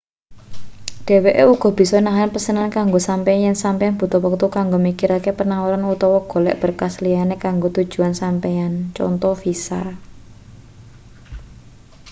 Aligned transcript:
dheweke 1.05 1.43
uga 1.53 1.69
bisa 1.79 1.97
nahan 2.05 2.29
pesenan 2.33 2.69
kanggo 2.77 2.99
sampeyan 3.09 3.43
yen 3.45 3.57
sampeyan 3.63 3.95
butuh 3.99 4.19
wektu 4.25 4.47
kanggo 4.57 4.77
mikirake 4.87 5.29
panawaran 5.39 5.83
utawa 5.93 6.19
golek 6.31 6.55
berkas 6.61 6.93
liyane 7.03 7.35
kanggo 7.45 7.67
tujuan 7.77 8.13
sampeyan 8.21 8.73
conto 8.97 9.29
visa 9.41 9.81